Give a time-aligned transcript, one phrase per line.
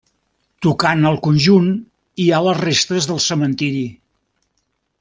[0.65, 1.67] Tocant al conjunt
[2.23, 3.85] hi ha les restes del cementiri.